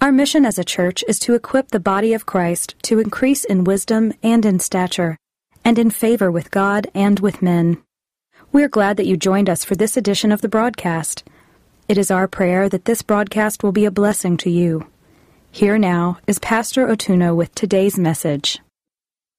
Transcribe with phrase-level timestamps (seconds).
[0.00, 3.64] Our mission as a church is to equip the body of Christ to increase in
[3.64, 5.18] wisdom and in stature,
[5.64, 7.82] and in favor with God and with men.
[8.52, 11.24] We're glad that you joined us for this edition of the broadcast.
[11.88, 14.86] It is our prayer that this broadcast will be a blessing to you.
[15.50, 18.60] Here now is Pastor Otuno with today's message.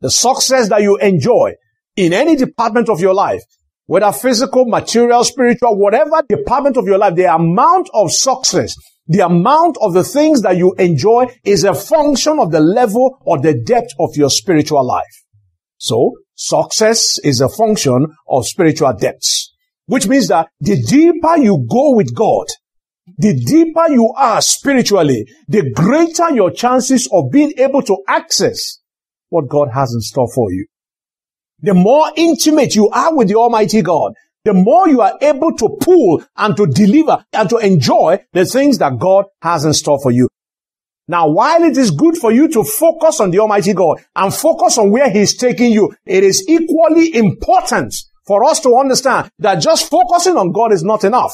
[0.02, 1.54] The success that you enjoy
[1.96, 3.44] in any department of your life,
[3.86, 8.76] whether physical, material, spiritual, whatever department of your life, the amount of success
[9.10, 13.42] the amount of the things that you enjoy is a function of the level or
[13.42, 15.26] the depth of your spiritual life.
[15.80, 19.52] So, success is a function of spiritual depths,
[19.88, 22.46] which means that the deeper you go with God,
[23.18, 28.78] the deeper you are spiritually, the greater your chances of being able to access
[29.30, 30.68] what God has in store for you.
[31.62, 34.14] The more intimate you are with the Almighty God,
[34.46, 38.78] the more you are able to pull and to deliver and to enjoy the things
[38.78, 40.30] that God has in store for you.
[41.08, 44.78] Now, while it is good for you to focus on the Almighty God and focus
[44.78, 47.96] on where He's taking you, it is equally important
[48.28, 51.34] for us to understand that just focusing on God is not enough.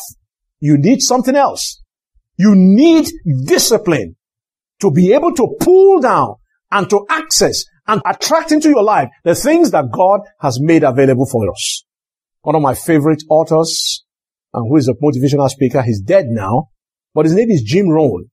[0.59, 1.81] You need something else.
[2.37, 3.07] You need
[3.45, 4.15] discipline
[4.79, 6.35] to be able to pull down
[6.71, 11.25] and to access and attract into your life the things that God has made available
[11.25, 11.84] for us
[12.45, 14.03] one of my favorite authors,
[14.53, 15.81] and who is a motivational speaker.
[15.81, 16.69] He's dead now,
[17.15, 18.29] but his name is Jim Rohn.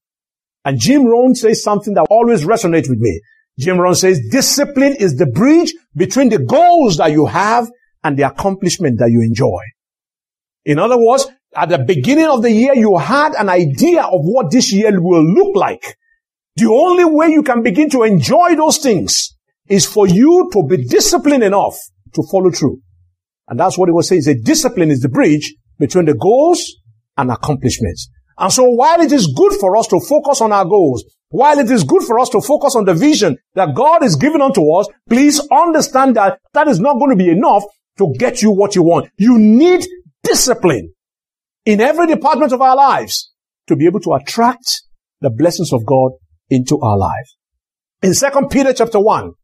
[0.67, 3.23] And Jim Rohn says something that always resonates with me.
[3.59, 7.71] Jim Rohn says, discipline is the bridge between the goals that you have
[8.05, 9.61] and the accomplishment that you enjoy.
[10.67, 11.27] In other words,
[11.57, 15.25] at the beginning of the year, you had an idea of what this year will
[15.25, 15.97] look like.
[16.57, 19.35] The only way you can begin to enjoy those things
[19.69, 21.79] is for you to be disciplined enough
[22.13, 22.81] to follow through.
[23.53, 24.21] And that's what he was saying.
[24.21, 26.75] He said, discipline is the bridge between the goals
[27.19, 28.09] and accomplishments.
[28.39, 31.71] And so while it is good for us to focus on our goals, while it
[31.71, 34.89] is good for us to focus on the vision that God is giving unto us,
[35.07, 37.65] please understand that that is not going to be enough
[37.99, 39.11] to get you what you want.
[39.19, 39.85] You need
[40.23, 40.95] discipline
[41.67, 43.35] in every department of our lives
[43.67, 44.81] to be able to attract
[45.21, 46.13] the blessings of God
[46.49, 47.37] into our lives.
[48.01, 49.35] In 2 Peter chapter 1,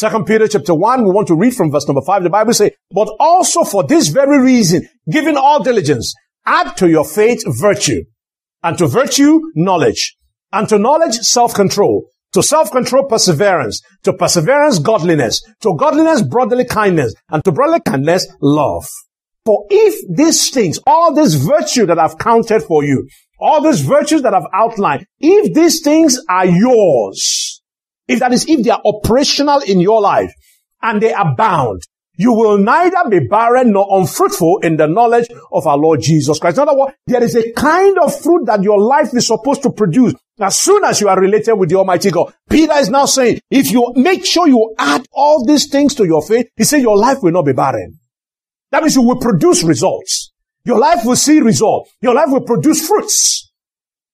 [0.00, 2.22] Second Peter chapter 1, we want to read from verse number 5.
[2.22, 6.14] The Bible says, But also for this very reason, giving all diligence,
[6.46, 8.04] add to your faith virtue,
[8.62, 10.16] and to virtue knowledge,
[10.52, 17.44] and to knowledge self-control, to self-control perseverance, to perseverance godliness, to godliness brotherly kindness, and
[17.44, 18.88] to brotherly kindness love.
[19.44, 23.06] For if these things, all this virtue that I've counted for you,
[23.38, 27.49] all these virtues that I've outlined, if these things are yours,
[28.10, 30.32] if that is, if they are operational in your life
[30.82, 31.82] and they abound,
[32.14, 36.58] you will neither be barren nor unfruitful in the knowledge of our Lord Jesus Christ.
[36.58, 39.70] In other words, there is a kind of fruit that your life is supposed to
[39.70, 42.32] produce as soon as you are related with the Almighty God.
[42.48, 46.20] Peter is now saying, if you make sure you add all these things to your
[46.20, 47.98] faith, he said your life will not be barren.
[48.70, 50.32] That means you will produce results.
[50.64, 51.90] Your life will see results.
[52.02, 53.50] Your life will produce fruits.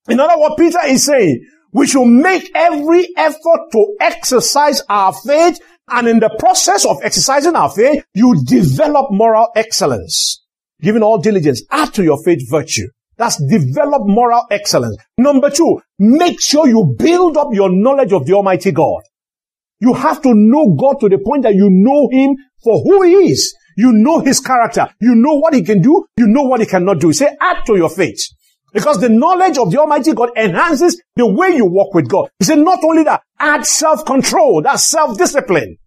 [0.09, 1.45] In other words, Peter is saying,
[1.77, 5.61] we should make every effort to exercise our faith.
[5.89, 10.43] And in the process of exercising our faith, you develop moral excellence.
[10.81, 12.87] Giving all diligence, add to your faith virtue.
[13.19, 14.97] That's develop moral excellence.
[15.19, 19.03] Number two, make sure you build up your knowledge of the Almighty God.
[19.79, 23.33] You have to know God to the point that you know Him for who He
[23.33, 23.55] is.
[23.77, 24.89] You know His character.
[24.99, 26.07] You know what He can do.
[26.17, 27.13] You know what He cannot do.
[27.13, 28.19] Say, add to your faith.
[28.77, 32.29] Because the knowledge of the Almighty God enhances the way you walk with God.
[32.39, 35.79] He said, not only that, add self-control, that's self-discipline.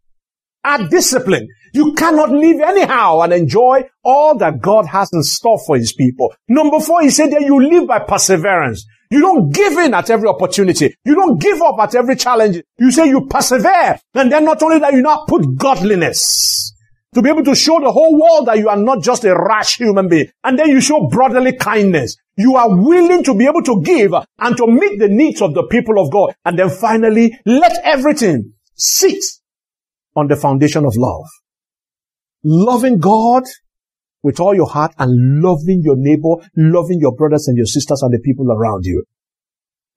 [0.63, 1.47] Add discipline.
[1.71, 6.33] You cannot live anyhow and enjoy all that God has in store for his people.
[6.47, 8.87] Number four, he said that you live by perseverance.
[9.11, 10.95] You don't give in at every opportunity.
[11.05, 12.63] You don't give up at every challenge.
[12.79, 13.99] You say you persevere.
[14.15, 16.73] And then not only that, you now put godliness
[17.13, 19.77] to be able to show the whole world that you are not just a rash
[19.77, 20.27] human being.
[20.43, 22.17] And then you show brotherly kindness.
[22.39, 25.63] You are willing to be able to give and to meet the needs of the
[25.63, 26.33] people of God.
[26.45, 29.21] And then finally, let everything sit
[30.15, 31.25] on the foundation of love.
[32.45, 33.43] Loving God
[34.23, 38.13] with all your heart and loving your neighbor, loving your brothers and your sisters and
[38.13, 39.03] the people around you.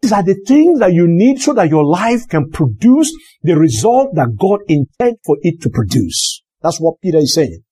[0.01, 3.13] These are the things that you need so that your life can produce
[3.43, 6.43] the result that God intended for it to produce.
[6.61, 7.63] That's what Peter is saying.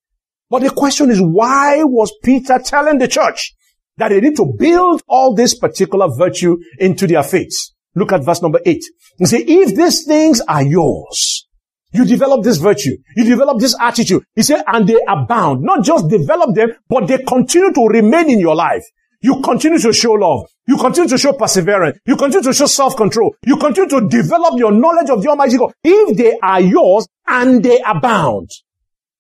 [0.49, 3.53] But the question is, why was Peter telling the church
[4.01, 7.57] that they need to build all this particular virtue into their faith?
[7.95, 8.85] Look at verse number eight.
[9.19, 11.47] And say, if these things are yours,
[11.93, 12.97] you develop this virtue.
[13.17, 14.23] You develop this attitude.
[14.37, 15.63] He said, and they abound.
[15.63, 18.85] Not just develop them, but they continue to remain in your life.
[19.23, 20.49] You continue to show love.
[20.67, 21.99] You continue to show perseverance.
[22.07, 23.35] You continue to show self-control.
[23.45, 25.73] You continue to develop your knowledge of the Almighty God.
[25.83, 28.49] If they are yours and they abound,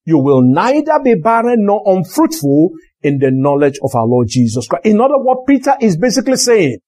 [0.07, 2.71] you will neither be barren nor unfruitful
[3.03, 4.87] in the knowledge of our Lord Jesus Christ.
[4.87, 6.79] In other words, Peter is basically saying,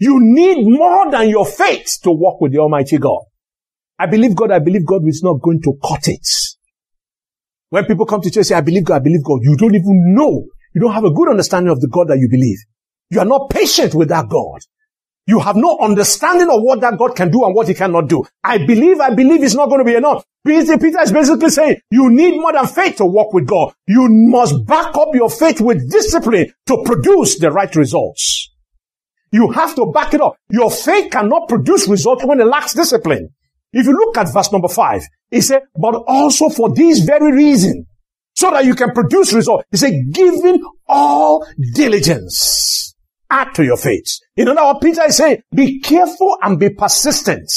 [0.00, 3.20] you need more than your faith to walk with the Almighty God.
[3.98, 6.26] I believe God, I believe God is not going to cut it.
[7.70, 9.74] When people come to church and say, I believe God, I believe God, you don't
[9.74, 10.46] even know.
[10.74, 12.58] You don't have a good understanding of the God that you believe.
[13.10, 14.60] You are not patient with that God.
[15.28, 18.24] You have no understanding of what that God can do and what he cannot do.
[18.42, 20.24] I believe, I believe it's not going to be enough.
[20.46, 20.72] Peter,
[21.02, 23.74] is basically saying, you need more than faith to walk with God.
[23.86, 28.48] You must back up your faith with discipline to produce the right results.
[29.30, 30.36] You have to back it up.
[30.48, 33.28] Your faith cannot produce results when it lacks discipline.
[33.74, 37.84] If you look at verse number five, he said, but also for this very reason,
[38.34, 39.64] so that you can produce results.
[39.70, 42.87] He said, giving all diligence,
[43.30, 44.18] add to your faith.
[44.36, 45.42] You know what Peter is saying?
[45.54, 47.50] Be careful and be persistent.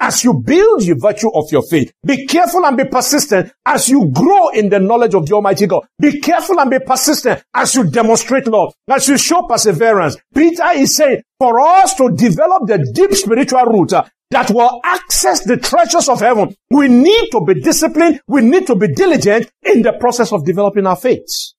[0.00, 4.10] As you build the virtue of your faith, be careful and be persistent as you
[4.14, 5.86] grow in the knowledge of the Almighty God.
[5.98, 10.16] Be careful and be persistent as you demonstrate love, as you show perseverance.
[10.32, 15.42] Peter is saying, for us to develop the deep spiritual root uh, that will access
[15.44, 18.20] the treasures of heaven, we need to be disciplined.
[18.28, 21.54] We need to be diligent in the process of developing our faith.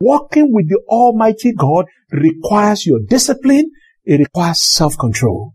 [0.00, 3.70] Walking with the Almighty God requires your discipline.
[4.04, 5.52] It requires self-control.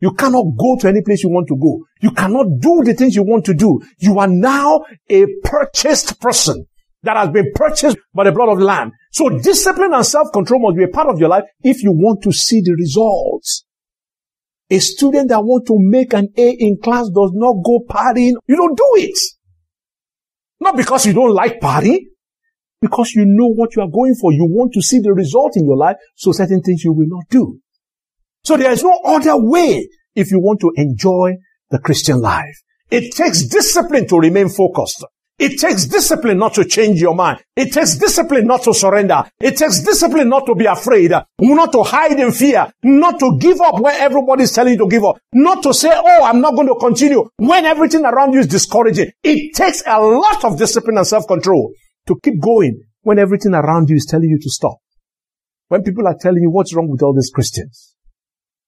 [0.00, 1.84] You cannot go to any place you want to go.
[2.00, 3.80] You cannot do the things you want to do.
[3.98, 6.66] You are now a purchased person
[7.02, 8.92] that has been purchased by the blood of the Lamb.
[9.10, 12.32] So discipline and self-control must be a part of your life if you want to
[12.32, 13.64] see the results.
[14.70, 18.34] A student that wants to make an A in class does not go partying.
[18.46, 19.18] You don't do it.
[20.60, 22.08] Not because you don't like party,
[22.82, 24.32] because you know what you are going for.
[24.32, 27.24] You want to see the result in your life, so certain things you will not
[27.30, 27.58] do.
[28.44, 31.36] So there is no other way if you want to enjoy
[31.70, 32.56] the Christian life.
[32.90, 35.04] It takes discipline to remain focused.
[35.38, 37.42] It takes discipline not to change your mind.
[37.56, 39.24] It takes discipline not to surrender.
[39.40, 43.60] It takes discipline not to be afraid, not to hide in fear, not to give
[43.60, 46.54] up when everybody is telling you to give up, not to say, oh, I'm not
[46.54, 49.10] going to continue when everything around you is discouraging.
[49.24, 51.72] It takes a lot of discipline and self-control
[52.06, 54.78] to keep going when everything around you is telling you to stop.
[55.68, 57.96] When people are telling you what's wrong with all these Christians,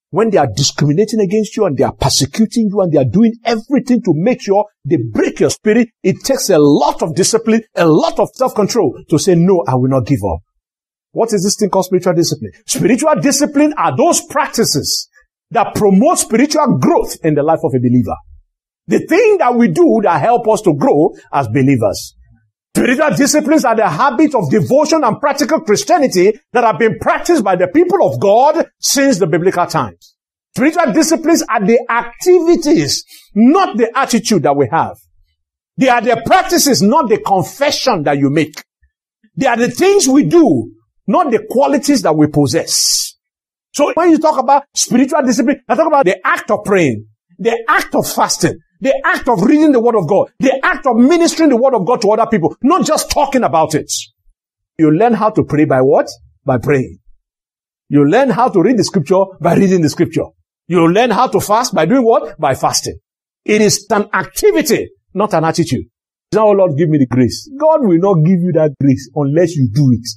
[0.09, 3.33] when they are discriminating against you and they are persecuting you and they are doing
[3.43, 7.85] everything to make sure they break your spirit, it takes a lot of discipline, a
[7.85, 10.39] lot of self-control to say, no, I will not give up.
[11.11, 12.51] What is this thing called spiritual discipline?
[12.65, 15.09] Spiritual discipline are those practices
[15.51, 18.15] that promote spiritual growth in the life of a believer.
[18.87, 22.15] The thing that we do that help us to grow as believers.
[22.75, 27.55] Spiritual disciplines are the habits of devotion and practical Christianity that have been practiced by
[27.55, 30.17] the people of God since the biblical times.
[30.53, 34.97] Spiritual disciplines are the activities, not the attitude that we have.
[35.77, 38.61] They are the practices, not the confession that you make.
[39.37, 40.73] They are the things we do,
[41.07, 43.15] not the qualities that we possess.
[43.71, 47.07] So when you talk about spiritual discipline, I talk about the act of praying,
[47.39, 50.31] the act of fasting, the act of reading the word of God.
[50.39, 52.55] The act of ministering the word of God to other people.
[52.61, 53.91] Not just talking about it.
[54.77, 56.07] You learn how to pray by what?
[56.43, 56.99] By praying.
[57.89, 60.25] You learn how to read the scripture by reading the scripture.
[60.67, 62.39] You learn how to fast by doing what?
[62.39, 62.97] By fasting.
[63.45, 65.85] It is an activity, not an attitude.
[66.33, 67.49] Now, oh Lord, give me the grace.
[67.57, 70.07] God will not give you that grace unless you do it.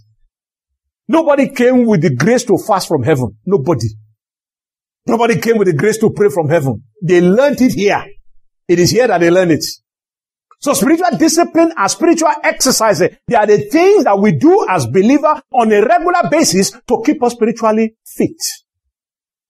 [1.06, 3.36] Nobody came with the grace to fast from heaven.
[3.46, 3.88] Nobody.
[5.06, 6.82] Nobody came with the grace to pray from heaven.
[7.02, 8.04] They learned it here.
[8.68, 9.64] It is here that they learn it.
[10.60, 15.40] So spiritual discipline and spiritual exercises, they are the things that we do as believers
[15.52, 18.36] on a regular basis to keep us spiritually fit.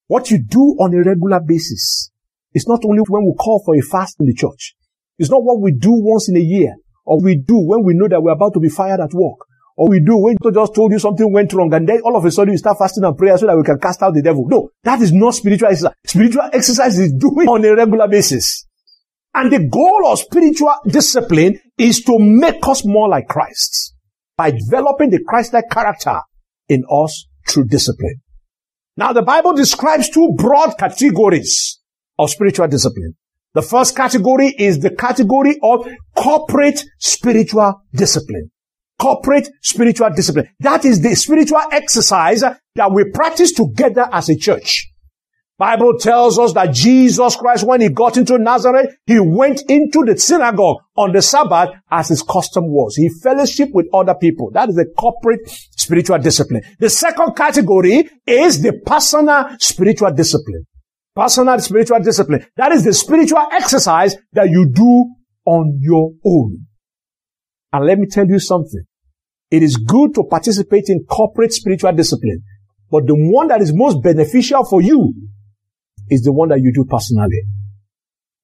[0.07, 2.11] What you do on a regular basis
[2.55, 4.75] is not only when we call for a fast in the church.
[5.19, 8.09] It's not what we do once in a year or we do when we know
[8.09, 9.39] that we're about to be fired at work
[9.77, 12.25] or we do when God just told you something went wrong and then all of
[12.25, 14.47] a sudden you start fasting and prayer so that we can cast out the devil.
[14.47, 15.95] No, that is not spiritual exercise.
[16.05, 18.68] Spiritual exercise is doing on a regular basis.
[19.35, 23.95] And the goal of spiritual discipline is to make us more like Christ
[24.37, 26.21] by developing the Christ-like character
[26.69, 28.21] in us through discipline.
[28.97, 31.81] Now the Bible describes two broad categories
[32.19, 33.15] of spiritual discipline.
[33.55, 38.51] The first category is the category of corporate spiritual discipline.
[38.99, 40.49] Corporate spiritual discipline.
[40.61, 44.91] That is the spiritual exercise that we practice together as a church.
[45.59, 50.17] Bible tells us that Jesus Christ, when he got into Nazareth, he went into the
[50.17, 52.95] synagogue on the Sabbath as his custom was.
[52.95, 54.53] He fellowship with other people.
[54.53, 55.41] That is the corporate
[55.77, 56.63] spiritual discipline.
[56.79, 60.65] The second category is the personal spiritual discipline.
[61.17, 62.47] Personal spiritual discipline.
[62.57, 65.07] That is the spiritual exercise that you do
[65.45, 66.67] on your own.
[67.73, 68.85] And let me tell you something.
[69.51, 72.45] It is good to participate in corporate spiritual discipline,
[72.93, 75.15] but the one that is most beneficial for you
[76.11, 77.43] is the one that you do personally.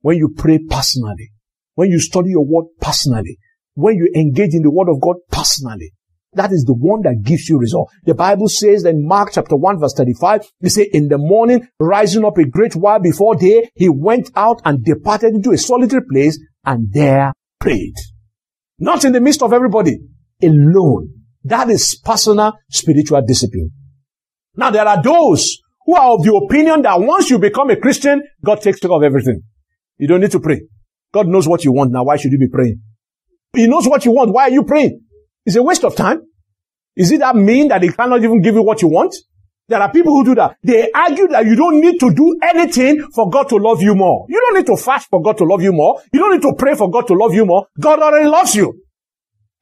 [0.00, 1.32] When you pray personally,
[1.74, 3.38] when you study your word personally,
[3.74, 5.92] when you engage in the word of God personally,
[6.34, 7.90] that is the one that gives you result.
[8.04, 12.24] The Bible says in Mark chapter 1 verse 35, they say, in the morning, rising
[12.24, 16.38] up a great while before day, he went out and departed into a solitary place
[16.64, 17.94] and there prayed.
[18.78, 19.98] Not in the midst of everybody,
[20.42, 21.10] alone.
[21.44, 23.70] That is personal spiritual discipline.
[24.56, 28.22] Now there are those who are of the opinion that once you become a Christian,
[28.44, 29.42] God takes care of everything.
[29.98, 30.62] You don't need to pray.
[31.12, 31.92] God knows what you want.
[31.92, 32.80] Now, why should you be praying?
[33.54, 34.32] He knows what you want.
[34.32, 35.00] Why are you praying?
[35.46, 36.22] It's a waste of time.
[36.96, 39.14] Is it that mean that he cannot even give you what you want?
[39.68, 40.56] There are people who do that.
[40.62, 44.26] They argue that you don't need to do anything for God to love you more.
[44.28, 46.02] You don't need to fast for God to love you more.
[46.12, 47.66] You don't need to pray for God to love you more.
[47.80, 48.83] God already loves you.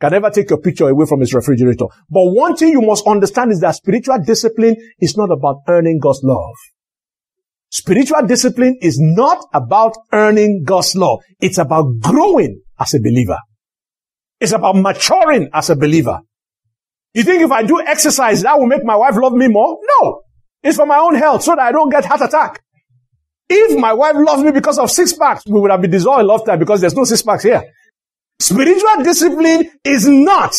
[0.02, 1.84] Can never take your picture away from his refrigerator.
[2.10, 6.22] But one thing you must understand is that spiritual discipline is not about earning God's
[6.24, 6.56] love.
[7.70, 11.20] Spiritual discipline is not about earning God's love.
[11.38, 13.38] It's about growing as a believer.
[14.40, 16.18] It's about maturing as a believer.
[17.14, 19.78] You think if I do exercise, that will make my wife love me more?
[20.00, 20.22] No.
[20.64, 22.60] It's for my own health so that I don't get heart attack.
[23.48, 26.26] If my wife loves me because of six packs, we would have been dissolved a
[26.26, 27.62] long time because there's no six packs here.
[28.42, 30.52] Spiritual discipline is not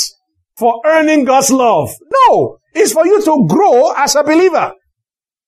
[0.58, 1.90] for earning God's love.
[2.28, 4.72] No, it's for you to grow as a believer.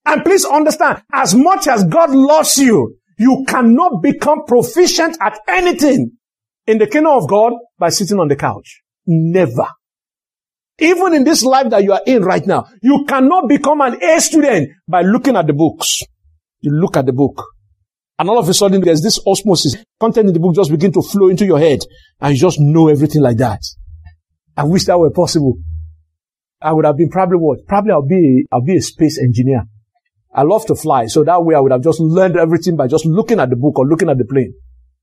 [0.06, 6.12] And please understand, as much as God loves you, you cannot become proficient at anything
[6.68, 8.82] in the kingdom of God by sitting on the couch.
[9.08, 9.68] Never.
[10.80, 14.20] Even in this life that you are in right now, you cannot become an A
[14.20, 16.02] student by looking at the books.
[16.60, 17.42] You look at the book.
[18.18, 19.76] And all of a sudden, there's this osmosis.
[20.00, 21.80] Content in the book just begin to flow into your head.
[22.22, 23.62] And you just know everything like that.
[24.56, 25.58] I wish that were possible.
[26.62, 27.66] I would have been probably what?
[27.68, 29.64] Probably I'll be, I'll be a space engineer.
[30.34, 31.08] I love to fly.
[31.08, 33.78] So that way I would have just learned everything by just looking at the book
[33.78, 34.54] or looking at the plane.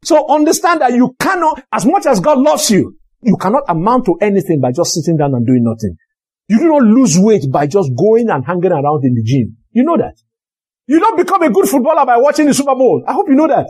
[0.04, 4.16] So understand that you cannot, as much as God loves you, you cannot amount to
[4.20, 5.96] anything by just sitting down and doing nothing.
[6.48, 9.56] You do not lose weight by just going and hanging around in the gym.
[9.70, 10.16] You know that.
[10.92, 13.02] You don't become a good footballer by watching the Super Bowl.
[13.08, 13.66] I hope you know that.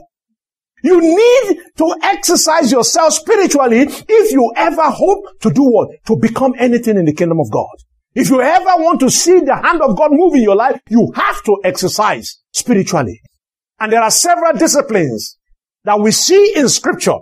[0.83, 5.91] You need to exercise yourself spiritually if you ever hope to do what?
[6.07, 7.77] To become anything in the kingdom of God.
[8.17, 11.13] If you ever want to see the hand of God move in your life, you
[11.15, 13.21] have to exercise spiritually.
[13.79, 15.39] And there are several disciplines
[15.85, 17.19] that we see in scripture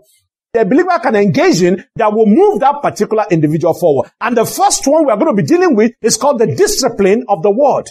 [0.54, 4.10] the believer can engage in that will move that particular individual forward.
[4.18, 7.26] And the first one we are going to be dealing with is called the discipline
[7.28, 7.84] of the word.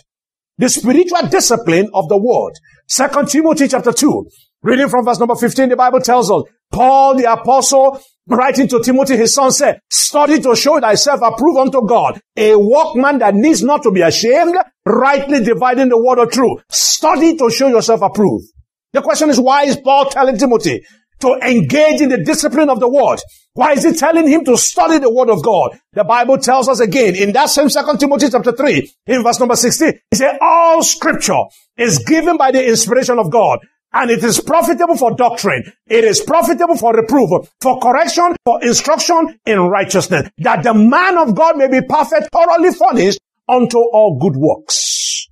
[0.59, 2.51] The spiritual discipline of the word.
[2.85, 4.27] Second Timothy chapter 2.
[4.61, 7.97] Reading from verse number 15, the Bible tells us, Paul the apostle,
[8.27, 13.19] writing to Timothy, his son said, study to show thyself approved unto God, a workman
[13.19, 16.61] that needs not to be ashamed, rightly dividing the word of truth.
[16.69, 18.47] Study to show yourself approved.
[18.91, 20.83] The question is, why is Paul telling Timothy
[21.19, 23.19] to engage in the discipline of the word?
[23.53, 25.77] Why is he telling him to study the word of God?
[25.93, 29.55] The Bible tells us again in that same second Timothy chapter 3, in verse number
[29.55, 31.43] 16, it says, all scripture
[31.77, 33.59] is given by the inspiration of God
[33.91, 35.71] and it is profitable for doctrine.
[35.87, 41.35] It is profitable for reproof, for correction, for instruction in righteousness, that the man of
[41.35, 45.27] God may be perfect, thoroughly furnished unto all good works.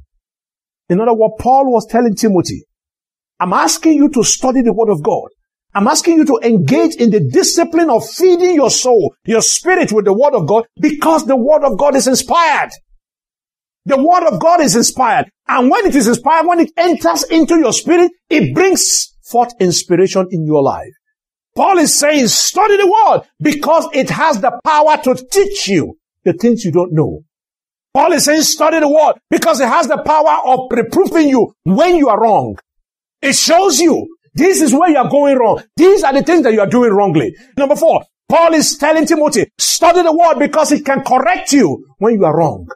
[0.89, 2.63] In other words, Paul was telling Timothy,
[3.39, 5.29] I'm asking you to study the word of God.
[5.77, 10.05] I'm asking you to engage in the discipline of feeding your soul, your spirit with
[10.05, 12.71] the word of God because the word of God is inspired.
[13.85, 15.29] The word of God is inspired.
[15.47, 20.25] And when it is inspired, when it enters into your spirit, it brings forth inspiration
[20.31, 20.89] in your life.
[21.55, 26.33] Paul is saying, study the word because it has the power to teach you the
[26.33, 27.21] things you don't know.
[27.93, 31.97] Paul is saying, study the word because it has the power of reproofing you when
[31.97, 32.57] you are wrong.
[33.21, 35.61] It shows you this is where you are going wrong.
[35.75, 37.35] These are the things that you are doing wrongly.
[37.57, 42.15] Number four, Paul is telling Timothy, study the word because it can correct you when
[42.15, 42.67] you are wrong.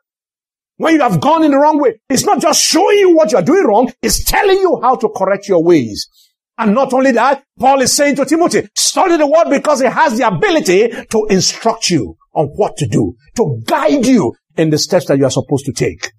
[0.82, 2.00] when you have gone in the wrong way.
[2.10, 5.48] It's not just showing you what you're doing wrong, it's telling you how to correct
[5.48, 6.10] your ways.
[6.58, 10.18] And not only that, Paul is saying to Timothy, study the word because it has
[10.18, 15.06] the ability to instruct you on what to do, to guide you in the steps
[15.06, 16.12] that you are supposed to take.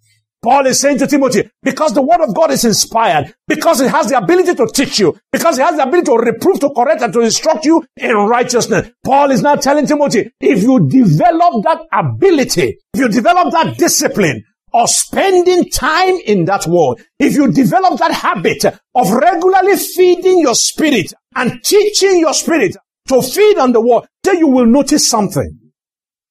[0.43, 4.09] Paul is saying to Timothy, because the word of God is inspired, because it has
[4.09, 7.13] the ability to teach you, because it has the ability to reprove, to correct, and
[7.13, 8.91] to instruct you in righteousness.
[9.05, 14.43] Paul is now telling Timothy, if you develop that ability, if you develop that discipline,
[14.75, 20.55] of spending time in that word, if you develop that habit of regularly feeding your
[20.55, 22.77] spirit and teaching your spirit
[23.09, 25.59] to feed on the word, then you will notice something.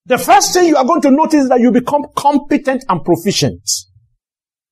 [0.07, 3.61] The first thing you are going to notice is that you become competent and proficient.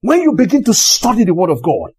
[0.01, 1.91] When you begin to study the word of God,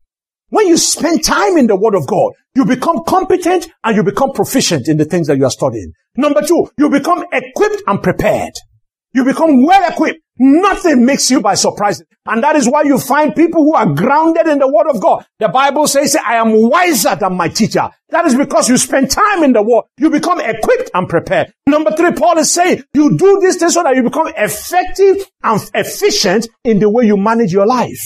[0.49, 4.33] when you spend time in the word of God, you become competent and you become
[4.33, 5.93] proficient in the things that you are studying.
[6.17, 8.55] Number two, you become equipped and prepared.
[9.13, 10.21] You become well equipped.
[10.43, 12.03] Nothing makes you by surprise.
[12.25, 15.27] And that is why you find people who are grounded in the word of God.
[15.39, 17.91] The Bible says, I am wiser than my teacher.
[18.09, 19.85] That is because you spend time in the word.
[19.99, 21.53] You become equipped and prepared.
[21.67, 25.61] Number three, Paul is saying, you do this thing so that you become effective and
[25.75, 28.01] efficient in the way you manage your life.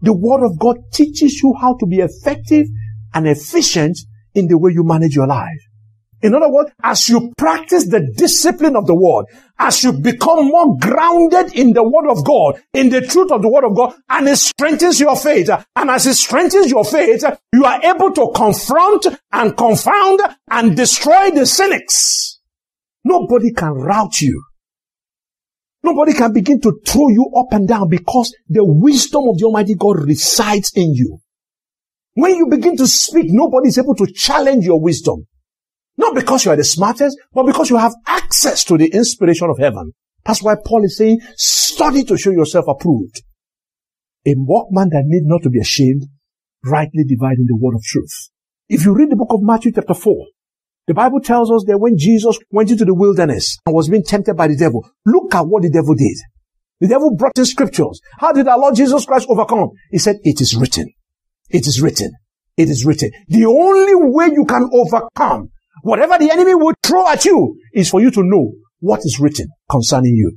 [0.00, 2.66] The word of God teaches you how to be effective
[3.12, 3.98] and efficient
[4.34, 5.60] in the way you manage your life.
[6.22, 9.26] In other words, as you practice the discipline of the word,
[9.58, 13.48] as you become more grounded in the word of God, in the truth of the
[13.48, 17.24] word of God, and it strengthens your faith, and as it strengthens your faith,
[17.54, 22.38] you are able to confront and confound and destroy the cynics.
[23.02, 24.44] Nobody can rout you.
[25.82, 29.74] Nobody can begin to throw you up and down because the wisdom of the Almighty
[29.74, 31.18] God resides in you.
[32.12, 35.26] When you begin to speak, nobody is able to challenge your wisdom.
[36.00, 39.58] Not because you are the smartest, but because you have access to the inspiration of
[39.58, 39.92] heaven.
[40.24, 43.22] That's why Paul is saying, study to show yourself approved.
[44.26, 46.06] A workman that need not to be ashamed,
[46.64, 48.30] rightly dividing the word of truth.
[48.70, 50.26] If you read the book of Matthew chapter 4,
[50.86, 54.38] the Bible tells us that when Jesus went into the wilderness and was being tempted
[54.38, 56.16] by the devil, look at what the devil did.
[56.80, 58.00] The devil brought in scriptures.
[58.18, 59.68] How did our Lord Jesus Christ overcome?
[59.90, 60.94] He said, it is written.
[61.50, 62.12] It is written.
[62.56, 63.10] It is written.
[63.28, 65.50] The only way you can overcome
[65.82, 69.48] Whatever the enemy will throw at you is for you to know what is written
[69.70, 70.36] concerning you.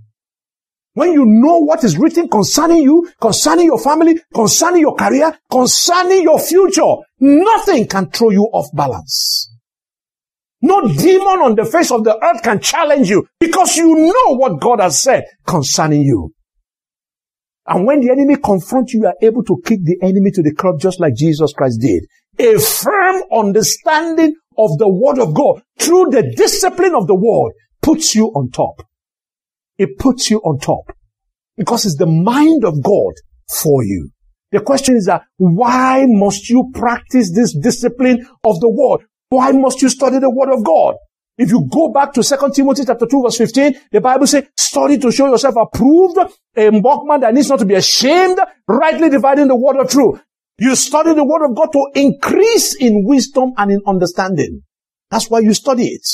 [0.93, 6.21] When you know what is written concerning you, concerning your family, concerning your career, concerning
[6.21, 9.49] your future, nothing can throw you off balance.
[10.61, 14.61] No demon on the face of the earth can challenge you because you know what
[14.61, 16.31] God has said concerning you.
[17.65, 20.53] And when the enemy confronts you, you are able to kick the enemy to the
[20.53, 22.05] curb just like Jesus Christ did.
[22.39, 28.15] A firm understanding of the word of God through the discipline of the word puts
[28.15, 28.85] you on top.
[29.77, 30.95] It puts you on top
[31.57, 33.13] because it's the mind of God
[33.61, 34.09] for you.
[34.51, 39.05] The question is that why must you practice this discipline of the word?
[39.29, 40.95] Why must you study the word of God?
[41.37, 44.99] If you go back to 2 Timothy chapter 2 verse 15, the Bible says, study
[44.99, 46.19] to show yourself approved,
[46.55, 50.21] a workman that needs not to be ashamed, rightly dividing the word of truth.
[50.59, 54.61] You study the word of God to increase in wisdom and in understanding.
[55.09, 56.07] That's why you study it.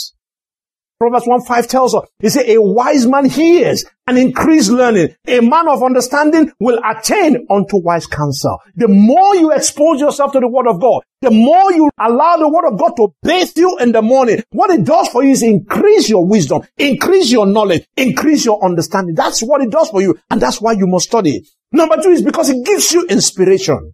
[0.99, 5.15] Proverbs 1 5 tells us, he said, a wise man hears and increase learning.
[5.28, 8.60] A man of understanding will attain unto wise counsel.
[8.75, 12.49] The more you expose yourself to the word of God, the more you allow the
[12.49, 15.41] word of God to bathe you in the morning, what it does for you is
[15.41, 19.15] increase your wisdom, increase your knowledge, increase your understanding.
[19.15, 20.19] That's what it does for you.
[20.30, 21.47] And that's why you must study.
[21.71, 23.93] Number two is because it gives you inspiration.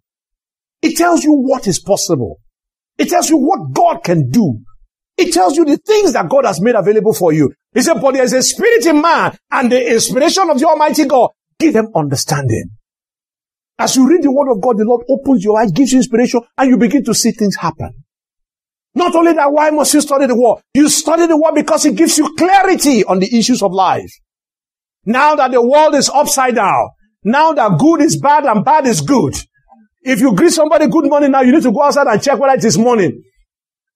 [0.85, 2.39] It tells you what is possible.
[2.99, 4.59] It tells you what God can do.
[5.17, 7.51] It tells you the things that God has made available for you.
[7.73, 11.31] He said, but there's a spirit in man and the inspiration of the Almighty God.
[11.57, 12.65] Give them understanding.
[13.79, 16.41] As you read the word of God, the Lord opens your eyes, gives you inspiration,
[16.55, 17.89] and you begin to see things happen.
[18.93, 20.61] Not only that, why must you study the word?
[20.75, 24.11] You study the word because it gives you clarity on the issues of life.
[25.03, 26.89] Now that the world is upside down,
[27.23, 29.35] now that good is bad and bad is good,
[30.05, 32.53] if you greet somebody good morning now, you need to go outside and check whether
[32.53, 33.23] it is morning.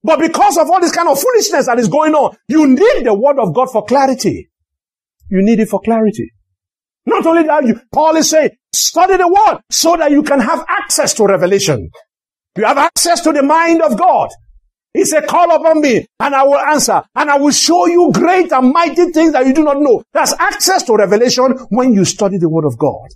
[0.04, 3.13] But because of all this kind of foolishness that is going on, you need the
[3.13, 4.50] word of God for clarity.
[5.30, 6.32] You need it for clarity.
[7.06, 10.65] Not only that, you, Paul is saying, study the word so that you can have
[10.67, 11.91] access to revelation.
[12.58, 14.30] You have access to the mind of God.
[14.93, 18.52] He said, call upon me and I will answer and I will show you great
[18.52, 20.02] and mighty things that you do not know.
[20.13, 23.10] That's access to revelation when you study the word of God.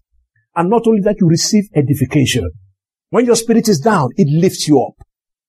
[0.56, 2.51] And not only that, you receive edification.
[3.13, 4.95] When your spirit is down, it lifts you up.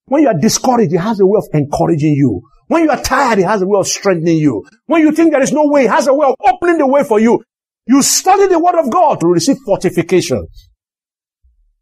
[0.04, 2.42] When you are discouraged, it has a way of encouraging you.
[2.66, 4.66] When you are tired, it has a way of strengthening you.
[4.84, 7.04] When you think there is no way, it has a way of opening the way
[7.04, 7.42] for you.
[7.86, 10.46] You study the word of God to receive fortification.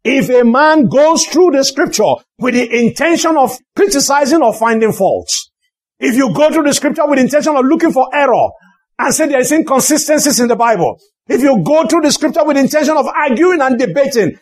[0.05, 5.51] If a man goes through the scripture with the intention of criticizing or finding faults,
[5.99, 8.51] if you go through the scripture with the intention of looking for error
[8.99, 12.55] and say there is inconsistencies in the Bible, if you go through the scripture with
[12.55, 14.39] the intention of arguing and debating,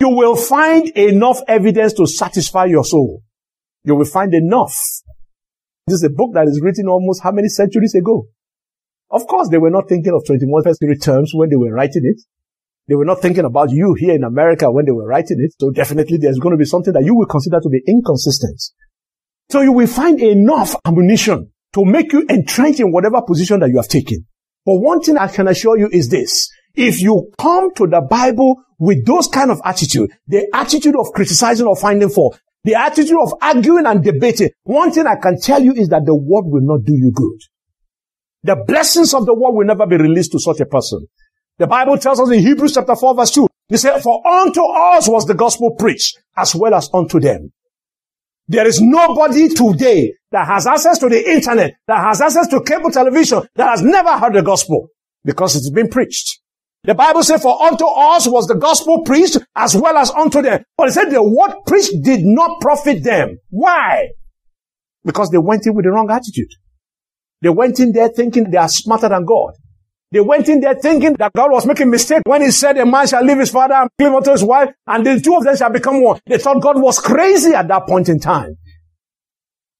[0.00, 3.22] you will find enough evidence to satisfy your soul.
[3.84, 4.74] You will find enough.
[5.86, 8.26] This is a book that is written almost how many centuries ago?
[9.10, 12.20] Of course, they were not thinking of 21st century terms when they were writing it.
[12.88, 15.54] They were not thinking about you here in America when they were writing it.
[15.60, 18.60] So definitely there's going to be something that you will consider to be inconsistent.
[19.50, 23.76] So you will find enough ammunition to make you entrenched in whatever position that you
[23.76, 24.26] have taken.
[24.66, 26.50] But one thing I can assure you is this.
[26.74, 31.66] If you come to the Bible with those kind of attitude, the attitude of criticizing
[31.66, 35.72] or finding fault, the attitude of arguing and debating, one thing I can tell you
[35.72, 37.38] is that the word will not do you good.
[38.42, 41.06] The blessings of the word will never be released to such a person.
[41.58, 45.08] The Bible tells us in Hebrews chapter 4 verse 2, he said, for unto us
[45.08, 47.52] was the gospel preached as well as unto them.
[48.48, 52.90] There is nobody today that has access to the internet, that has access to cable
[52.90, 54.88] television, that has never heard the gospel
[55.24, 56.40] because it's been preached.
[56.84, 60.62] The Bible said, for unto us was the gospel preached as well as unto them.
[60.76, 63.38] But it said the word preached did not profit them.
[63.48, 64.08] Why?
[65.02, 66.50] Because they went in with the wrong attitude.
[67.40, 69.54] They went in there thinking they are smarter than God.
[70.12, 73.06] They went in there thinking that God was making mistake when he said a man
[73.08, 75.72] shall leave his father and cleave unto his wife and the two of them shall
[75.72, 76.20] become one.
[76.26, 78.56] They thought God was crazy at that point in time.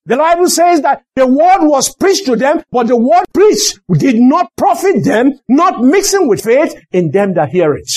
[0.06, 4.16] The Bible says that the word was preached to them, but the word preached did
[4.16, 7.90] not profit them, not mixing with faith in them that hear it.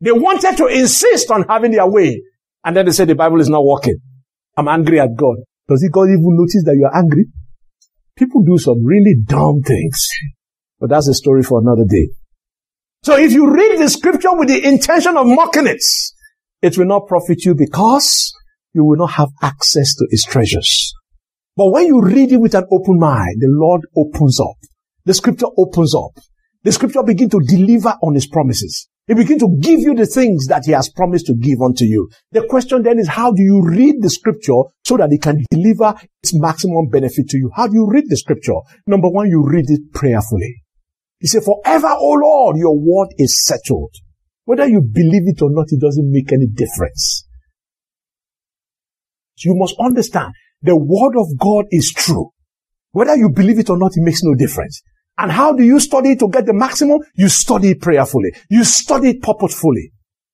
[0.00, 2.22] They wanted to insist on having their way.
[2.64, 3.98] And then they said the Bible is not working.
[4.56, 5.36] I'm angry at God.
[5.68, 7.26] Does God even notice that you're angry?
[8.16, 10.08] People do some really dumb things.
[10.80, 12.08] But that's a story for another day.
[13.02, 15.82] So if you read the scripture with the intention of mocking it,
[16.62, 18.32] it will not profit you because
[18.72, 20.94] you will not have access to its treasures.
[21.58, 24.54] But when you read it with an open mind, the Lord opens up.
[25.06, 26.12] The scripture opens up.
[26.62, 28.88] The scripture begins to deliver on his promises.
[29.08, 32.10] He begins to give you the things that he has promised to give unto you.
[32.30, 35.96] The question then is how do you read the scripture so that it can deliver
[36.22, 37.50] its maximum benefit to you?
[37.56, 38.60] How do you read the scripture?
[38.86, 40.62] Number one, you read it prayerfully.
[41.18, 43.96] He said, forever, O Lord, your word is settled.
[44.44, 47.26] Whether you believe it or not, it doesn't make any difference.
[49.34, 52.30] So you must understand the word of God is true.
[52.92, 54.82] Whether you believe it or not, it makes no difference.
[55.18, 57.00] And how do you study to get the maximum?
[57.14, 58.30] You study prayerfully.
[58.50, 59.92] You study purposefully.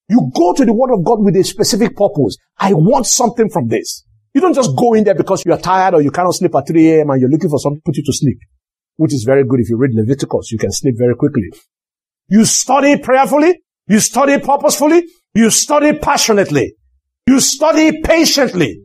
[0.09, 2.37] You go to the word of God with a specific purpose.
[2.59, 4.05] I want something from this.
[4.35, 6.67] You don't just go in there because you are tired or you cannot sleep at
[6.67, 7.11] 3 a.m.
[7.11, 8.39] and you're looking for something to put you to sleep
[8.97, 10.53] which is very good if you read Leviticus.
[10.53, 11.51] You can sleep very quickly.
[12.29, 13.63] You study prayerfully.
[13.87, 15.05] You study purposefully.
[15.35, 16.75] You study passionately.
[17.27, 18.81] You study patiently.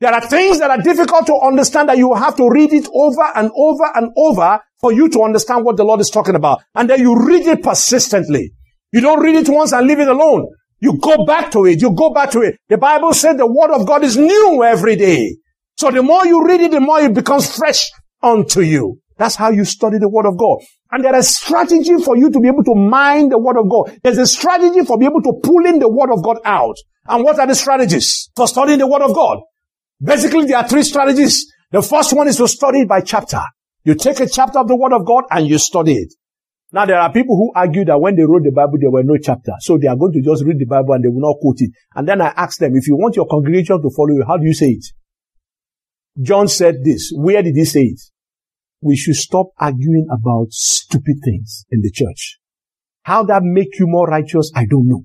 [0.00, 3.22] There are things that are difficult to understand that you have to read it over
[3.36, 6.62] and over and over for you to understand what the Lord is talking about.
[6.74, 8.52] And then you read it persistently.
[8.92, 10.48] You don't read it once and leave it alone.
[10.80, 11.82] You go back to it.
[11.82, 12.56] You go back to it.
[12.68, 15.36] The Bible said the word of God is new every day.
[15.76, 17.90] So the more you read it, the more it becomes fresh
[18.22, 19.00] unto you.
[19.20, 20.58] That's how you study the Word of God.
[20.90, 23.98] And there is strategy for you to be able to mine the Word of God.
[24.02, 26.76] There's a strategy for being able to pull in the Word of God out.
[27.06, 29.40] And what are the strategies for studying the Word of God?
[30.02, 31.46] Basically, there are three strategies.
[31.70, 33.40] The first one is to study it by chapter.
[33.84, 36.12] You take a chapter of the Word of God and you study it.
[36.72, 39.16] Now, there are people who argue that when they wrote the Bible, there were no
[39.16, 39.52] chapter.
[39.60, 41.70] So they are going to just read the Bible and they will not quote it.
[41.94, 44.46] And then I ask them, if you want your congregation to follow you, how do
[44.46, 44.84] you say it?
[46.20, 47.10] John said this.
[47.14, 48.00] Where did he say it?
[48.80, 52.38] we should stop arguing about stupid things in the church.
[53.02, 55.04] How that make you more righteous, I don't know.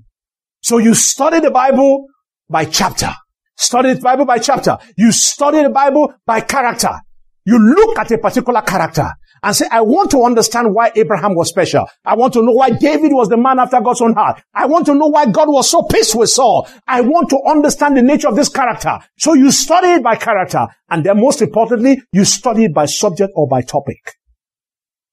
[0.62, 2.06] So you study the Bible
[2.48, 3.12] by chapter.
[3.56, 4.76] Study the Bible by chapter.
[4.96, 7.00] You study the Bible by character.
[7.44, 9.08] You look at a particular character
[9.42, 11.86] and say, I want to understand why Abraham was special.
[12.04, 14.42] I want to know why David was the man after God's own heart.
[14.52, 16.68] I want to know why God was so pissed with Saul.
[16.86, 18.98] I want to understand the nature of this character.
[19.18, 20.66] So you study it by character.
[20.90, 24.16] And then most importantly, you study it by subject or by topic.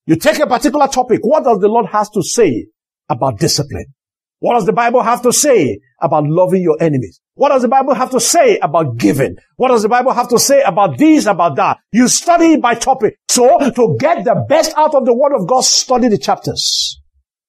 [0.06, 1.20] You take a particular topic.
[1.22, 2.68] What does the Lord has to say
[3.10, 3.94] about discipline?
[4.40, 7.22] What does the Bible have to say about loving your enemies?
[7.36, 9.38] What does the Bible have to say about giving?
[9.56, 11.80] What does the Bible have to say about this, about that?
[11.92, 13.18] You study by topic.
[13.30, 17.00] So to get the best out of the Word of God, study the chapters.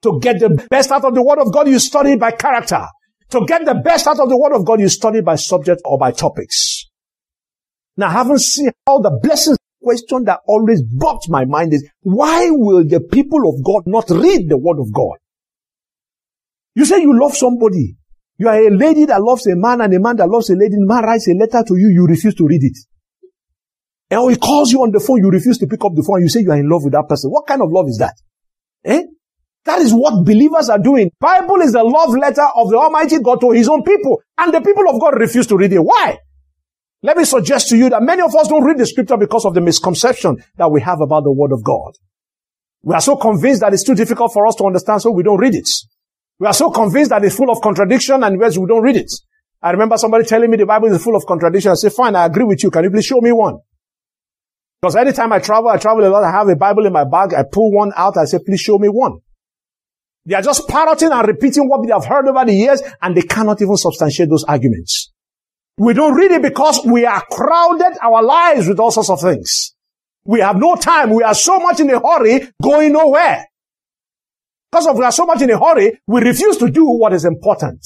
[0.03, 2.87] To get the best out of the Word of God, you study by character.
[3.31, 5.99] To get the best out of the Word of God, you study by subject or
[5.99, 6.85] by topics.
[7.97, 12.85] Now, haven't seen all the blessings question that always bogs my mind is, why will
[12.88, 15.18] the people of God not read the word of God?
[16.75, 17.97] You say you love somebody.
[18.37, 20.75] You are a lady that loves a man and a man that loves a lady.
[20.79, 22.77] Man writes a letter to you, you refuse to read it.
[24.11, 26.25] And he calls you on the phone, you refuse to pick up the phone, and
[26.25, 27.31] you say you are in love with that person.
[27.31, 28.14] What kind of love is that?
[28.85, 29.03] Eh?
[29.64, 31.11] That is what believers are doing.
[31.18, 34.20] Bible is the love letter of the Almighty God to His own people.
[34.37, 35.79] And the people of God refuse to read it.
[35.79, 36.18] Why?
[37.03, 39.55] Let me suggest to you that many of us don't read the scripture because of
[39.55, 41.92] the misconception that we have about the Word of God.
[42.83, 45.38] We are so convinced that it's too difficult for us to understand, so we don't
[45.38, 45.68] read it.
[46.38, 49.11] We are so convinced that it's full of contradiction and we don't read it.
[49.62, 51.70] I remember somebody telling me the Bible is full of contradiction.
[51.70, 52.70] I say, fine, I agree with you.
[52.70, 53.59] Can you please show me one?
[54.81, 56.25] Because anytime I travel, I travel a lot.
[56.25, 57.33] I have a Bible in my bag.
[57.33, 58.18] I pull one out.
[58.18, 59.20] I say, please show me one.
[60.27, 63.23] They are just parroting and repeating what they have heard over the years and they
[63.23, 65.12] cannot even substantiate those arguments.
[65.79, 69.75] We don't read it because we are crowded our lives with all sorts of things.
[70.25, 71.11] We have no time.
[71.11, 73.47] We are so much in a hurry going nowhere.
[74.74, 77.24] Because of we are so much in a hurry, we refuse to do what is
[77.24, 77.78] important.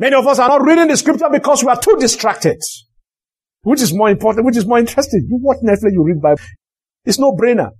[0.00, 2.60] Many of us are not reading the scripture because we are too distracted.
[3.62, 4.44] Which is more important?
[4.44, 5.28] Which is more interesting?
[5.30, 6.42] You watch Netflix, you read Bible.
[7.04, 7.70] It's no brainer.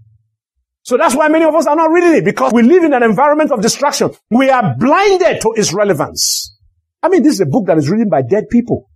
[0.82, 3.02] So that's why many of us are not reading it because we live in an
[3.02, 4.10] environment of distraction.
[4.30, 6.56] We are blinded to its relevance.
[7.02, 8.88] I mean, this is a book that is written by dead people.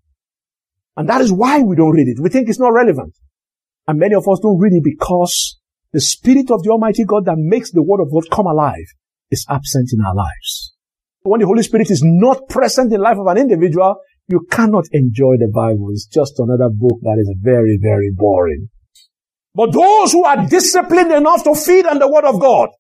[0.97, 2.23] And that is why we don't read it.
[2.23, 3.17] We think it's not relevant.
[3.89, 5.59] And many of us don't read it because
[5.93, 8.89] the Spirit of the Almighty God that makes the Word of God come alive
[9.31, 10.75] is absent in our lives.
[11.23, 13.97] When the Holy Spirit is not present in the life of an individual,
[14.29, 15.89] you cannot enjoy the Bible.
[15.93, 18.69] It's just another book that is very, very boring.
[19.55, 22.71] But those who are disciplined enough to feed on the word of God,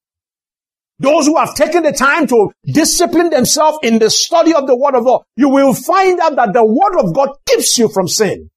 [0.98, 4.94] those who have taken the time to discipline themselves in the study of the word
[4.94, 8.48] of God, you will find out that the word of God keeps you from sin.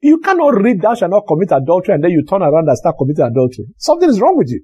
[0.00, 2.96] You cannot read thou shalt not commit adultery and then you turn around and start
[2.98, 3.66] committing adultery.
[3.78, 4.62] Something is wrong with you.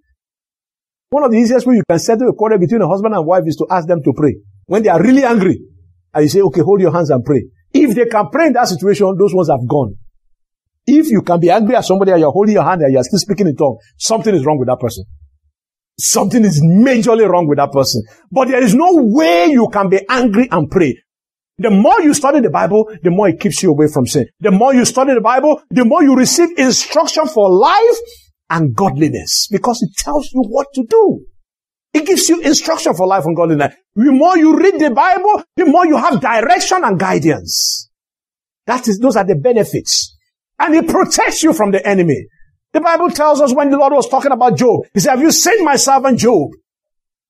[1.10, 3.44] One of the easiest ways you can settle a quarrel between a husband and wife
[3.46, 4.36] is to ask them to pray.
[4.66, 5.60] When they are really angry,
[6.14, 7.44] and you say, okay, hold your hands and pray.
[7.72, 9.96] If they can pray in that situation, those ones have gone.
[10.86, 13.18] If you can be angry at somebody and you're holding your hand and you're still
[13.18, 15.04] speaking in tongues, something is wrong with that person.
[15.98, 18.02] Something is majorly wrong with that person.
[18.30, 20.96] But there is no way you can be angry and pray.
[21.62, 24.26] The more you study the Bible, the more it keeps you away from sin.
[24.40, 27.98] The more you study the Bible, the more you receive instruction for life
[28.50, 31.24] and godliness because it tells you what to do.
[31.94, 33.74] It gives you instruction for life and godliness.
[33.94, 37.88] The more you read the Bible, the more you have direction and guidance.
[38.66, 40.16] That is, those are the benefits
[40.58, 42.26] and it protects you from the enemy.
[42.72, 45.30] The Bible tells us when the Lord was talking about Job, he said, have you
[45.30, 46.50] seen my servant Job?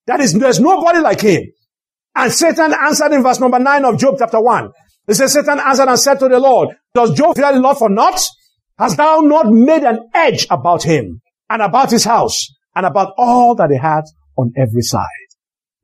[0.06, 1.42] That is, there's nobody like him.
[2.14, 4.70] And Satan answered in verse number nine of Job chapter one.
[5.06, 7.88] He says, Satan answered and said to the Lord, does Job fear the Lord for
[7.88, 8.20] naught?
[8.78, 13.54] Hast thou not made an edge about him and about his house and about all
[13.56, 14.02] that he had
[14.36, 15.06] on every side?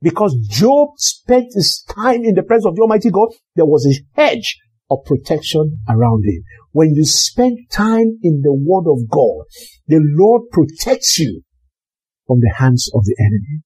[0.01, 4.19] Because Job spent his time in the presence of the Almighty God, there was a
[4.19, 4.57] hedge
[4.89, 6.43] of protection around him.
[6.71, 9.45] When you spend time in the Word of God,
[9.87, 11.41] the Lord protects you
[12.25, 13.63] from the hands of the enemy.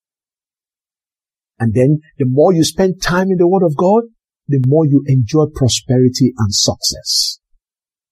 [1.64, 4.04] And then the more you spend time in the Word of God,
[4.50, 7.40] the more you enjoy prosperity and success.